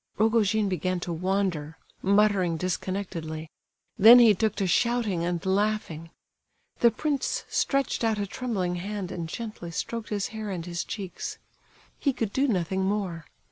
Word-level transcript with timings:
Rogojin 0.17 0.67
began 0.67 0.99
to 1.01 1.13
wander—muttering 1.13 2.57
disconnectedly; 2.57 3.51
then 3.99 4.17
he 4.17 4.33
took 4.33 4.55
to 4.55 4.65
shouting 4.65 5.23
and 5.23 5.45
laughing. 5.45 6.09
The 6.79 6.89
prince 6.89 7.45
stretched 7.49 8.03
out 8.03 8.17
a 8.17 8.25
trembling 8.25 8.77
hand 8.77 9.11
and 9.11 9.29
gently 9.29 9.69
stroked 9.69 10.09
his 10.09 10.29
hair 10.29 10.49
and 10.49 10.65
his 10.65 10.83
cheeks—he 10.83 12.13
could 12.13 12.33
do 12.33 12.47
nothing 12.47 12.83
more. 12.83 13.25